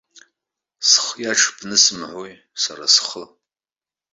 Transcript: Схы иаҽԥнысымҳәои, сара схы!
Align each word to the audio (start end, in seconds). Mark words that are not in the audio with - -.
Схы 0.87 1.15
иаҽԥнысымҳәои, 1.23 2.33
сара 2.61 2.85
схы! 2.95 3.23